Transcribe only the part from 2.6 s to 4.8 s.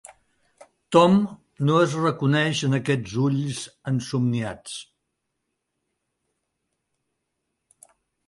en aquests ulls ensomniats.